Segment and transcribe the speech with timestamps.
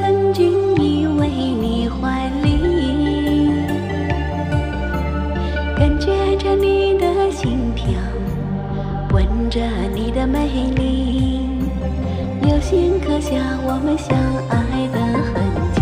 [0.00, 2.48] 曾经依偎你怀里，
[5.76, 6.06] 感觉
[6.38, 7.86] 着你的心跳，
[9.12, 9.60] 闻着
[9.94, 11.42] 你的美丽，
[12.48, 14.16] 用心刻下我们相
[14.48, 15.34] 爱的痕
[15.74, 15.78] 迹。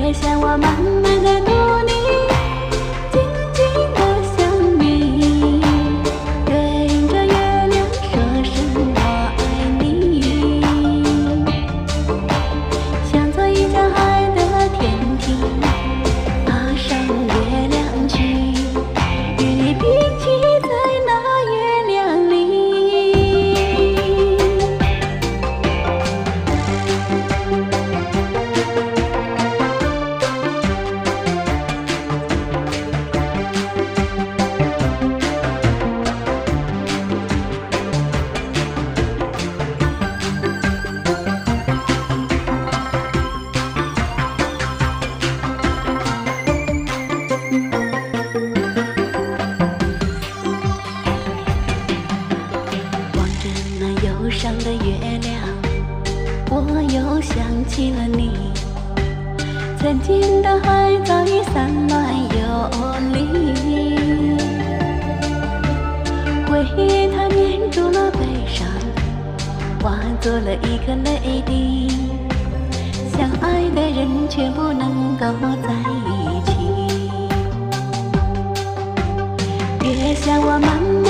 [0.00, 0.89] 月下我慢。
[54.30, 55.34] 上的月亮，
[56.50, 57.36] 我又想
[57.66, 58.30] 起了你。
[59.78, 62.70] 曾经的海早已散乱游
[63.12, 63.16] 离，
[66.48, 68.66] 回忆它粘住了悲伤，
[69.82, 71.88] 化作了一颗泪滴。
[73.12, 75.24] 相爱的人却不能够
[75.62, 75.68] 在
[76.06, 76.48] 一起。
[79.82, 81.09] 月下我慢慢